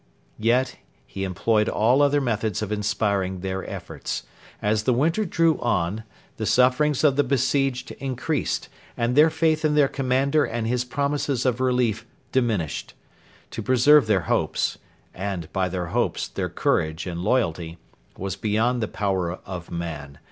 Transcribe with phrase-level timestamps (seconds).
[0.39, 4.23] Yet he employed all other methods of inspiring their efforts.
[4.59, 6.05] As the winter drew on,
[6.37, 8.67] the sufferings of the besieged increased
[8.97, 12.95] and their faith in their commander and his promises of relief diminished.
[13.51, 14.79] To preserve their hopes
[15.13, 17.77] and, by their hopes, their courage and loyalty
[18.17, 20.17] was beyond the power of man.